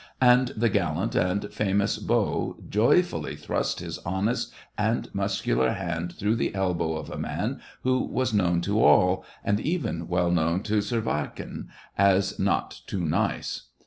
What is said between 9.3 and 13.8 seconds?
and even well known to Servyagin, as not too nice.